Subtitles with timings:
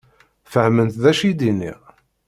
[0.51, 1.79] Fehment d acu i d-nniɣ?